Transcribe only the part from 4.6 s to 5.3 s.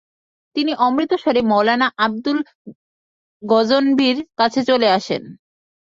চলে আসেন।